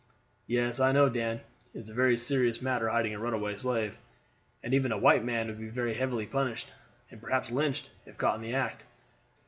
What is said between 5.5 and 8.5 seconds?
be very heavily punished, and perhaps lynched, if caught in